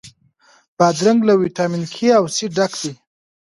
بادرنګ 0.77 1.19
له 1.29 1.33
ویټامین 1.41 1.83
K 1.93 1.95
او 2.19 2.25
C 2.35 2.37
ډک 2.55 2.73
وي. 2.79 2.91